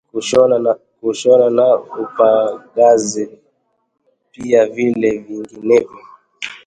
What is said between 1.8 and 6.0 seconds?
upagazi, pia vile vyenginevyo